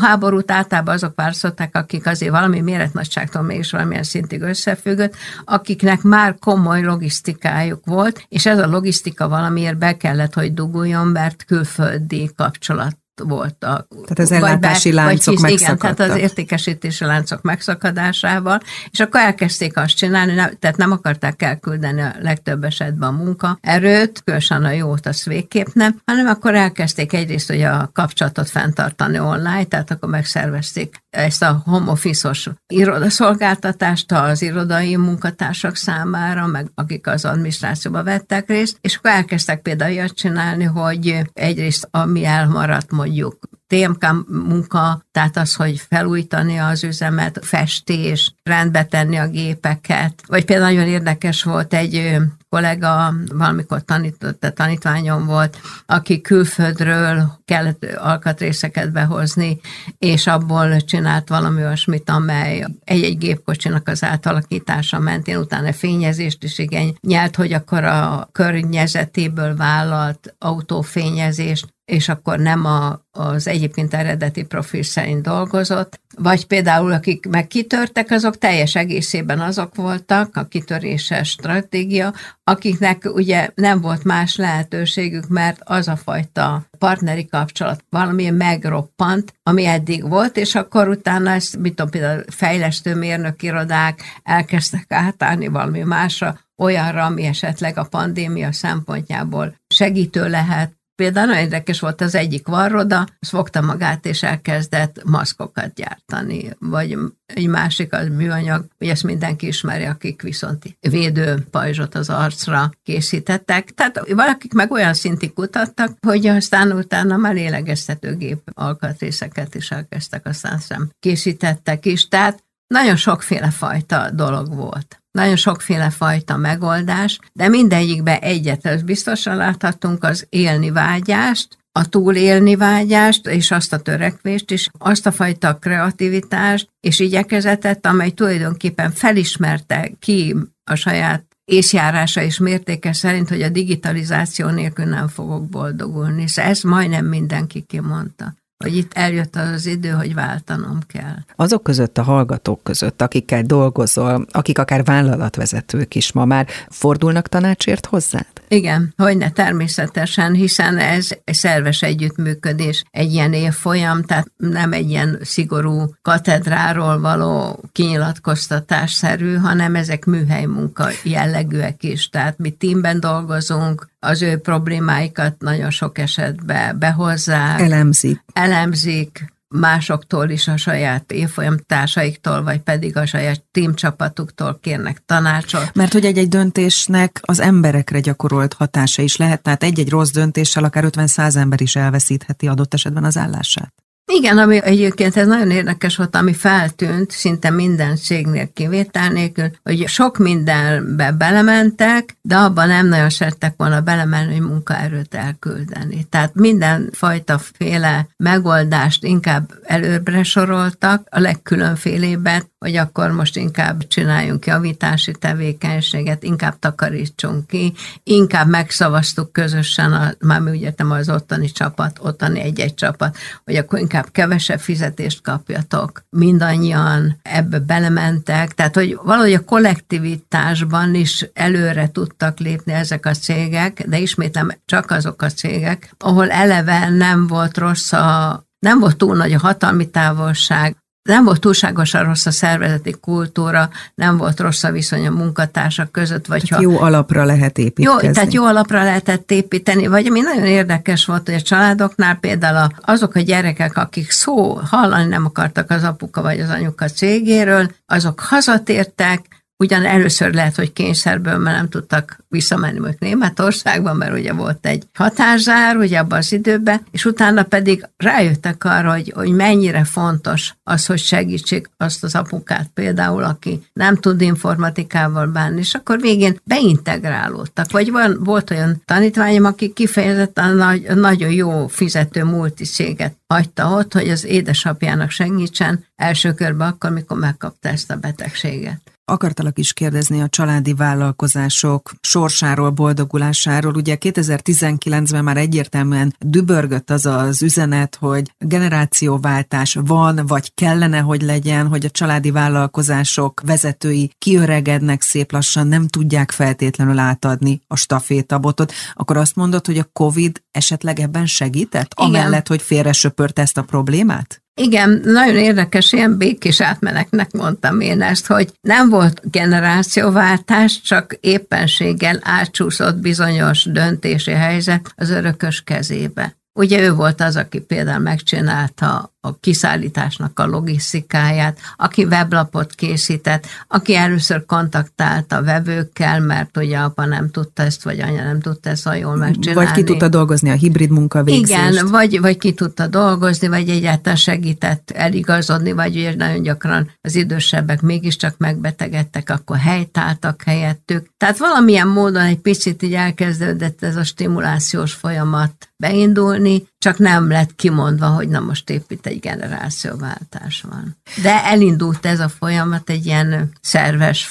[0.00, 6.82] háborút általában azok választották, akik azért valami méretnagyságtól mégis valamilyen szintig összefüggött, akiknek már komoly
[6.82, 13.88] logisztikájuk volt, és ez a logisztika valamiért be kellett, hogy duguljon, mert külföldi kapcsolat voltak.
[13.88, 19.20] Tehát az ellátási be, láncok vagy hisz, Igen, tehát az értékesítési láncok megszakadásával, és akkor
[19.20, 24.64] elkezdték azt csinálni, nem, tehát nem akarták elküldeni a legtöbb esetben a munka erőt, különösen
[24.64, 29.90] a jót, azt végképp nem, hanem akkor elkezdték egyrészt, hogy a kapcsolatot fenntartani online, tehát
[29.90, 38.02] akkor megszervezték ezt a home office-os irodaszolgáltatást az irodai munkatársak számára, meg akik az adminisztrációba
[38.02, 45.36] vettek részt, és akkor elkezdtek például csinálni, hogy egyrészt ami elmaradt mondjuk TMK munka, tehát
[45.36, 50.22] az, hogy felújítani az üzemet, festés, rendbe tenni a gépeket.
[50.26, 52.16] Vagy például nagyon érdekes volt egy
[52.48, 59.60] kollega, valamikor tanított, tanítványom volt, aki külföldről kellett alkatrészeket behozni,
[59.98, 66.94] és abból csinált valami olyasmit, amely egy-egy gépkocsinak az átalakítása mentén utána fényezést is igény
[67.00, 74.82] nyert, hogy akkor a környezetéből vállalt autófényezést és akkor nem a, az egyébként eredeti profil
[74.82, 82.14] szerint dolgozott, vagy például akik meg kitörtek, azok teljes egészében azok voltak, a kitöréses stratégia,
[82.44, 89.64] akiknek ugye nem volt más lehetőségük, mert az a fajta partneri kapcsolat valami megroppant, ami
[89.66, 96.38] eddig volt, és akkor utána ezt, mit tudom, például fejlesztő mérnökirodák elkezdtek átállni valami másra,
[96.56, 103.06] olyanra, ami esetleg a pandémia szempontjából segítő lehet, Például nagyon érdekes volt az egyik varroda,
[103.20, 109.46] az fogta magát és elkezdett maszkokat gyártani, vagy egy másik az műanyag, hogy ezt mindenki
[109.46, 113.70] ismeri, akik viszont védő pajzsot az arcra készítettek.
[113.70, 120.58] Tehát valakik meg olyan szintig kutattak, hogy aztán utána már lélegeztetőgép alkatrészeket is elkezdtek, aztán
[120.58, 122.08] szem készítettek is.
[122.08, 125.02] Tehát nagyon sokféle fajta dolog volt.
[125.10, 132.56] Nagyon sokféle fajta megoldás, de mindegyikben egyet, ez biztosan láthatunk, az élni vágyást, a túlélni
[132.56, 139.90] vágyást, és azt a törekvést is, azt a fajta kreativitást és igyekezetet, amely tulajdonképpen felismerte
[139.98, 140.36] ki
[140.70, 146.28] a saját észjárása és mértéke szerint, hogy a digitalizáció nélkül nem fogok boldogulni.
[146.28, 148.34] Szóval ezt majdnem mindenki kimondta.
[148.58, 151.16] Hogy itt eljött az idő, hogy váltanom kell.
[151.36, 157.86] Azok között a hallgatók között, akikkel dolgozol, akik akár vállalatvezetők is ma már fordulnak tanácsért
[157.86, 158.33] hozzád?
[158.54, 165.18] Igen, hogyne természetesen, hiszen ez egy szerves együttműködés, egy ilyen évfolyam, tehát nem egy ilyen
[165.22, 172.08] szigorú katedráról való kinyilatkoztatásszerű, hanem ezek műhely munka jellegűek is.
[172.08, 177.60] Tehát mi teamben dolgozunk, az ő problémáikat nagyon sok esetben behozzák.
[177.60, 178.20] Elemzik.
[178.32, 185.74] Elemzik, másoktól is a saját évfolyam társaiktól, vagy pedig a saját tímcsapatuktól kérnek tanácsot.
[185.74, 190.84] Mert hogy egy-egy döntésnek az emberekre gyakorolt hatása is lehet, tehát egy-egy rossz döntéssel akár
[190.86, 193.83] 50-100 ember is elveszítheti adott esetben az állását.
[194.12, 199.88] Igen, ami egyébként ez nagyon érdekes volt, ami feltűnt szinte minden cégnél kivétel nélkül, hogy
[199.88, 206.06] sok mindenbe belementek, de abban nem nagyon szerettek volna belemenni, hogy munkaerőt elküldeni.
[206.10, 214.46] Tehát minden fajta féle megoldást inkább előbbre soroltak, a legkülönfélébet, hogy akkor most inkább csináljunk
[214.46, 217.72] javítási tevékenységet, inkább takarítsunk ki,
[218.02, 223.56] inkább megszavaztuk közösen, a, már mi úgy értem az ottani csapat, ottani egy-egy csapat, hogy
[223.56, 226.02] akkor inkább kevesebb fizetést kapjatok.
[226.10, 233.82] Mindannyian ebbe belementek, tehát hogy valahogy a kollektivitásban is előre tudtak lépni ezek a cégek,
[233.86, 239.16] de ismétlem csak azok a cégek, ahol eleve nem volt rossz a nem volt túl
[239.16, 244.70] nagy a hatalmi távolság, nem volt túlságosan rossz a szervezeti kultúra, nem volt rossz a
[244.70, 246.26] viszony a munkatársak között.
[246.26, 248.06] Vagy tehát ha, jó alapra lehet építeni.
[248.06, 252.68] Jó, tehát jó alapra lehetett építeni, vagy ami nagyon érdekes volt, hogy a családoknál például
[252.80, 258.20] azok a gyerekek, akik szó hallani nem akartak az apuka vagy az anyuka cégéről, azok
[258.20, 264.66] hazatértek, Ugyan először lehet, hogy kényszerből, mert nem tudtak visszamenni mondjuk Németországba, mert ugye volt
[264.66, 270.54] egy határzár, ugye abban az időben, és utána pedig rájöttek arra, hogy, hogy mennyire fontos
[270.62, 276.40] az, hogy segítsék azt az apukát például, aki nem tud informatikával bánni, és akkor végén
[276.44, 277.70] beintegrálódtak.
[277.70, 284.08] Vagy van, volt olyan tanítványom, aki kifejezetten nagy, nagyon jó fizető multiséget hagyta ott, hogy
[284.08, 288.93] az édesapjának segítsen első körben akkor, mikor megkapta ezt a betegséget.
[289.06, 293.74] Akartalak is kérdezni a családi vállalkozások sorsáról, boldogulásáról.
[293.74, 301.66] Ugye 2019-ben már egyértelműen dübörgött az az üzenet, hogy generációváltás van, vagy kellene, hogy legyen,
[301.66, 308.72] hogy a családi vállalkozások vezetői kiöregednek szép lassan, nem tudják feltétlenül átadni a stafétabotot.
[308.94, 311.94] Akkor azt mondod, hogy a COVID esetleg ebben segített?
[311.96, 312.08] Igen.
[312.08, 314.43] Amellett, hogy félre söpört ezt a problémát?
[314.60, 322.18] Igen, nagyon érdekes, ilyen békés átmeneknek mondtam én ezt, hogy nem volt generációváltás, csak éppenséggel
[322.22, 326.36] átcsúszott bizonyos döntési helyzet az örökös kezébe.
[326.52, 333.94] Ugye ő volt az, aki például megcsinálta a kiszállításnak a logisztikáját, aki weblapot készített, aki
[333.94, 338.86] először kontaktált a vevőkkel, mert ugye apa nem tudta ezt, vagy anya nem tudta ezt
[338.86, 339.64] olyan jól megcsinálni.
[339.64, 341.70] Vagy ki tudta dolgozni a hibrid munkavégzést.
[341.70, 347.14] Igen, vagy, vagy ki tudta dolgozni, vagy egyáltalán segített eligazodni, vagy ugye nagyon gyakran az
[347.14, 351.10] idősebbek mégiscsak megbetegedtek, akkor helytáltak helyettük.
[351.16, 357.54] Tehát valamilyen módon egy picit így elkezdődött ez a stimulációs folyamat beindulni, csak nem lett
[357.54, 360.96] kimondva, hogy na most épp itt egy generációváltás van.
[361.22, 364.26] De elindult ez a folyamat egy ilyen szerves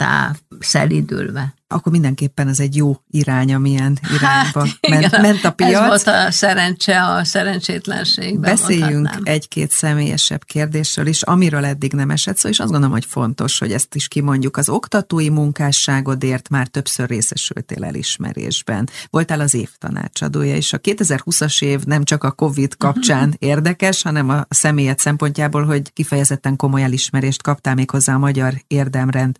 [0.00, 5.50] folyamattá szelidülve akkor mindenképpen ez egy jó irány, amilyen irányba hát, ment, igen, ment a
[5.50, 5.72] piac.
[5.72, 8.40] Ez volt a szerencse a szerencsétlenségben.
[8.40, 9.34] Beszéljünk mondhatnám.
[9.34, 13.72] egy-két személyesebb kérdésről is, amiről eddig nem esett szó, és azt gondolom, hogy fontos, hogy
[13.72, 14.56] ezt is kimondjuk.
[14.56, 18.88] Az oktatói munkásságodért már többször részesültél elismerésben.
[19.10, 24.28] Voltál az év tanácsadója, és a 2020-as év nem csak a COVID kapcsán érdekes, hanem
[24.28, 29.36] a személyed szempontjából, hogy kifejezetten komoly elismerést kaptál még hozzá a Magyar Érdemrend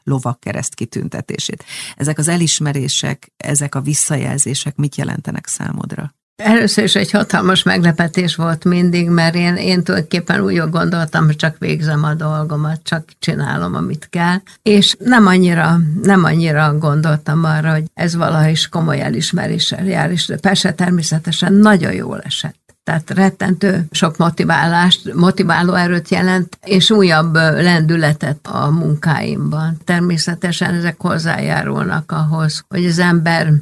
[0.50, 1.64] lovakkereszt kitüntetését.
[1.96, 6.14] Ezek az elismerések, ezek a visszajelzések mit jelentenek számodra?
[6.36, 11.58] Először is egy hatalmas meglepetés volt mindig, mert én, én tulajdonképpen úgy gondoltam, hogy csak
[11.58, 17.84] végzem a dolgomat, csak csinálom, amit kell, és nem annyira, nem annyira gondoltam arra, hogy
[17.94, 24.16] ez valahogy is komoly elismeréssel jár, és persze természetesen nagyon jól esett tehát rettentő sok
[24.16, 29.76] motiválást, motiváló erőt jelent, és újabb lendületet a munkáimban.
[29.84, 33.52] Természetesen ezek hozzájárulnak ahhoz, hogy az ember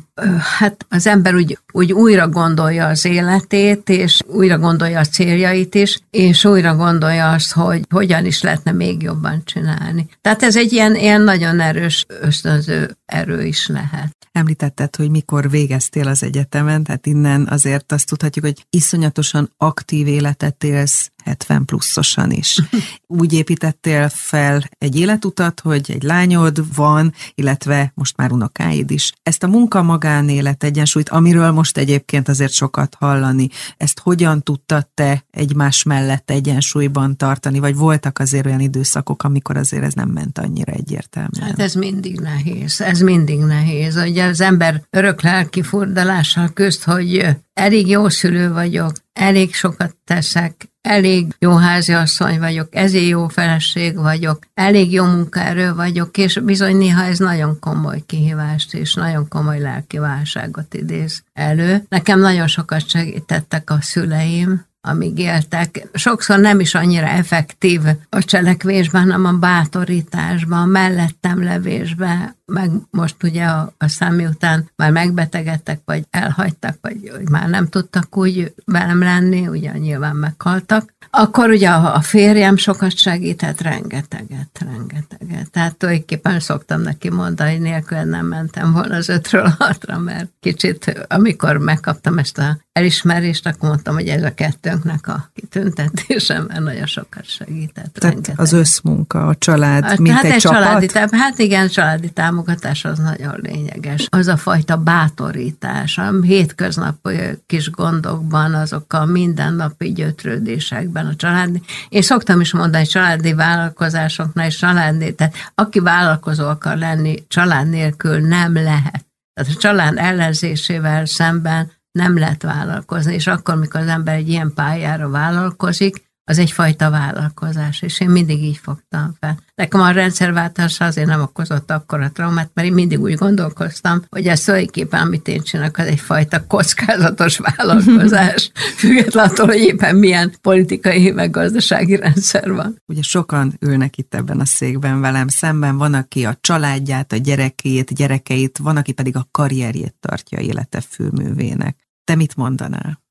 [0.58, 6.00] hát az ember úgy, úgy újra gondolja az életét, és újra gondolja a céljait is,
[6.10, 10.06] és újra gondolja azt, hogy hogyan is lehetne még jobban csinálni.
[10.20, 14.16] Tehát ez egy ilyen, ilyen nagyon erős ösztönző erő is lehet.
[14.32, 20.64] Említetted, hogy mikor végeztél az egyetemen, tehát innen azért azt tudhatjuk, hogy iszonyatosan aktív életet
[20.64, 22.60] élsz, 70 pluszosan is.
[23.06, 29.12] Úgy építettél fel egy életutat, hogy egy lányod van, illetve most már unokáid is.
[29.22, 35.82] Ezt a munka-magánélet egyensúlyt, amiről most egyébként azért sokat hallani, ezt hogyan tudtad te egymás
[35.82, 41.48] mellett egyensúlyban tartani, vagy voltak azért olyan időszakok, amikor azért ez nem ment annyira egyértelműen?
[41.48, 43.96] Hát ez mindig nehéz, ez mindig nehéz.
[43.96, 50.67] Ugye az ember örök lelki furdalással közt, hogy elég jó szülő vagyok, elég sokat teszek,
[50.82, 57.04] elég jó háziasszony vagyok, ezért jó feleség vagyok, elég jó munkaerő vagyok, és bizony néha
[57.04, 61.84] ez nagyon komoly kihívást és nagyon komoly lelki válságot idéz elő.
[61.88, 65.88] Nekem nagyon sokat segítettek a szüleim, amíg éltek.
[65.92, 73.22] Sokszor nem is annyira effektív a cselekvésben, hanem a bátorításban, a mellettem levésben, meg most
[73.22, 78.54] ugye a, a számi után már megbetegedtek, vagy elhagytak, vagy vagy már nem tudtak úgy
[78.64, 80.96] velem lenni, ugye nyilván meghaltak.
[81.10, 85.50] Akkor ugye a, a férjem sokat segített, rengeteget, rengeteget.
[85.50, 91.06] Tehát tulajdonképpen szoktam neki mondani, hogy nélkül nem mentem volna az ötről hatra, mert kicsit,
[91.08, 96.86] amikor megkaptam ezt a elismerést, akkor mondtam, hogy ez a kettőnknek a kitüntetése, mert nagyon
[96.86, 97.92] sokat segített.
[97.92, 98.40] Tehát rengeteg.
[98.40, 100.62] az összmunka, a család, hát, mint hát egy, egy csapat?
[100.62, 104.06] Családi, hát igen, családi támogatás az nagyon lényeges.
[104.10, 107.16] Az a fajta bátorítás, a hétköznapi
[107.46, 111.62] kis gondokban, azok a mindennapi gyötrődésekben a családi.
[111.88, 118.18] Én szoktam is mondani, családi vállalkozásoknál és családi, tehát aki vállalkozó akar lenni, család nélkül
[118.18, 119.06] nem lehet.
[119.34, 124.52] Tehát a család ellenzésével szemben nem lehet vállalkozni, és akkor, mikor az ember egy ilyen
[124.54, 129.38] pályára vállalkozik, az egyfajta vállalkozás, és én mindig így fogtam fel.
[129.54, 134.40] Nekem a rendszerváltás azért nem okozott akkora traumát, mert én mindig úgy gondolkoztam, hogy ez
[134.40, 138.50] tulajdonképpen, amit én csinálok, az egyfajta kockázatos vállalkozás,
[138.80, 142.82] függetlenül, hogy éppen milyen politikai, meg gazdasági rendszer van.
[142.86, 147.94] Ugye sokan ülnek itt ebben a székben velem szemben, van, aki a családját, a gyerekét,
[147.94, 151.76] gyerekeit, van, aki pedig a karrierjét tartja élete főművének.
[152.04, 153.06] Te mit mondanál?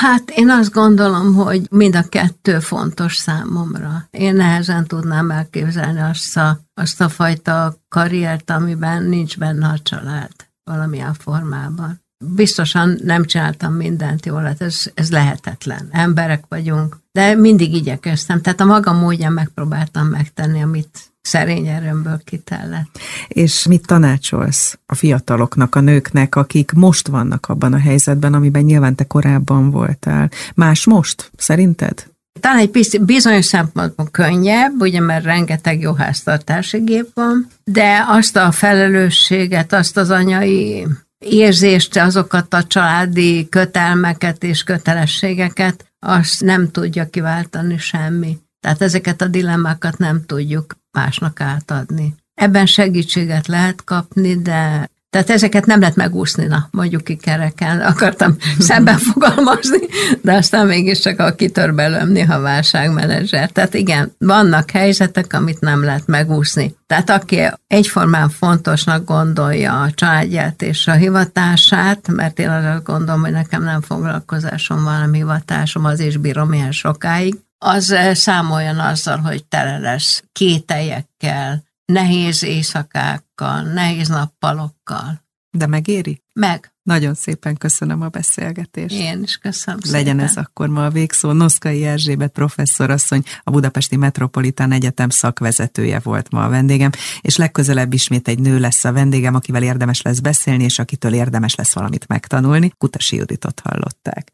[0.00, 4.08] Hát én azt gondolom, hogy mind a kettő fontos számomra.
[4.10, 10.30] Én nehezen tudnám elképzelni azt a, azt a fajta karriert, amiben nincs benne a család
[10.64, 12.00] valamilyen formában.
[12.34, 15.88] Biztosan nem csináltam mindent jól, hát ez, ez lehetetlen.
[15.90, 18.40] Emberek vagyunk, de mindig igyekeztem.
[18.40, 22.98] Tehát a maga módján megpróbáltam megtenni, amit szerény erőmből kitellett.
[23.28, 28.94] És mit tanácsolsz a fiataloknak, a nőknek, akik most vannak abban a helyzetben, amiben nyilván
[28.94, 30.30] te korábban voltál?
[30.54, 32.12] Más most, szerinted?
[32.40, 38.52] Talán egy bizonyos szempontból könnyebb, ugye, mert rengeteg jó háztartási gép van, de azt a
[38.52, 40.86] felelősséget, azt az anyai
[41.18, 48.38] érzést, azokat a családi kötelmeket és kötelességeket, azt nem tudja kiváltani semmi.
[48.64, 52.14] Tehát ezeket a dilemmákat nem tudjuk másnak átadni.
[52.34, 57.80] Ebben segítséget lehet kapni, de tehát ezeket nem lehet megúszni, na, mondjuk ki kereken.
[57.80, 59.78] Akartam szemben fogalmazni,
[60.22, 63.50] de aztán mégiscsak a kitör belőlem néha válságmenedzser.
[63.50, 66.74] Tehát igen, vannak helyzetek, amit nem lehet megúszni.
[66.86, 73.32] Tehát aki egyformán fontosnak gondolja a családját és a hivatását, mert én azt gondolom, hogy
[73.32, 77.34] nekem nem foglalkozásom van, a hivatásom, az is bírom ilyen sokáig,
[77.64, 85.22] az eh, számoljon azzal, hogy tele lesz kételjekkel, nehéz éjszakákkal, nehéz nappalokkal.
[85.50, 86.22] De megéri?
[86.32, 86.72] Meg.
[86.82, 88.94] Nagyon szépen köszönöm a beszélgetést.
[88.94, 90.20] Én is köszönöm Legyen szépen.
[90.20, 91.32] ez akkor ma a végszó.
[91.32, 96.90] Noszkai Erzsébet professzorasszony, a Budapesti Metropolitán Egyetem szakvezetője volt ma a vendégem,
[97.20, 101.54] és legközelebb ismét egy nő lesz a vendégem, akivel érdemes lesz beszélni, és akitől érdemes
[101.54, 102.72] lesz valamit megtanulni.
[102.78, 104.32] Kutasi Juditot hallották.